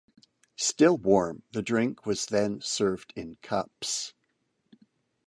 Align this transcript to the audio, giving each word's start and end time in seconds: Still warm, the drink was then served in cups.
Still 0.57 0.97
warm, 0.97 1.43
the 1.51 1.61
drink 1.61 2.07
was 2.07 2.25
then 2.25 2.59
served 2.61 3.13
in 3.15 3.35
cups. 3.43 4.15